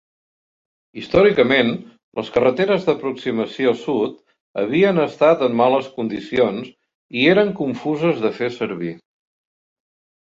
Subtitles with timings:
[0.99, 1.67] Històricament,
[2.19, 4.17] les carreteres d'aproximació sud
[4.63, 6.73] havien estat en males condicions
[7.21, 8.93] i eren confuses de fer servir.